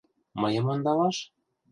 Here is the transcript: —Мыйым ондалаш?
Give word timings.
—Мыйым 0.41 0.65
ондалаш? 0.73 1.17